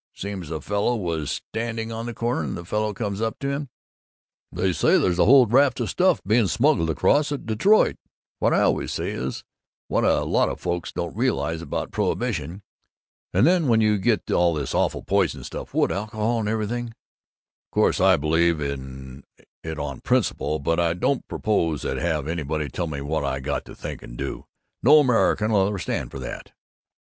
Seems 0.15 0.49
this 0.49 0.65
fellow 0.65 0.95
was 0.95 1.29
standing 1.29 1.91
on 1.91 2.07
the 2.07 2.13
corner 2.15 2.41
and 2.41 2.67
fellow 2.67 2.91
comes 2.91 3.21
up 3.21 3.37
to 3.37 3.49
him" 3.49 3.69
"They 4.51 4.73
say 4.73 4.97
there's 4.97 5.19
a 5.19 5.25
whole 5.27 5.45
raft 5.45 5.79
of 5.79 5.91
stuff 5.91 6.23
being 6.25 6.47
smuggled 6.47 6.89
across 6.89 7.31
at 7.31 7.45
Detroit" 7.45 7.97
"What 8.39 8.51
I 8.51 8.61
always 8.61 8.91
say 8.91 9.11
is 9.11 9.43
what 9.89 10.03
a 10.03 10.23
lot 10.23 10.49
of 10.49 10.59
folks 10.59 10.91
don't 10.91 11.15
realize 11.15 11.61
about 11.61 11.91
prohibition" 11.91 12.63
"And 13.31 13.45
then 13.45 13.69
you 13.79 13.99
get 13.99 14.31
all 14.31 14.55
this 14.55 14.73
awful 14.73 15.03
poison 15.03 15.43
stuff 15.43 15.71
wood 15.71 15.91
alcohol 15.91 16.39
and 16.39 16.49
everything" 16.49 16.95
"Course 17.71 18.01
I 18.01 18.17
believe 18.17 18.59
in 18.59 19.23
it 19.63 19.77
on 19.77 20.01
principle, 20.01 20.57
but 20.57 20.79
I 20.79 20.95
don't 20.95 21.27
propose 21.27 21.83
to 21.83 22.01
have 22.01 22.27
anybody 22.27 22.69
telling 22.69 22.91
me 22.93 23.01
what 23.01 23.23
I 23.23 23.39
got 23.39 23.65
to 23.65 23.75
think 23.75 24.01
and 24.01 24.17
do. 24.17 24.47
No 24.81 25.01
American'll 25.01 25.67
ever 25.67 25.77
stand 25.77 26.09
for 26.09 26.17
that!" 26.17 26.53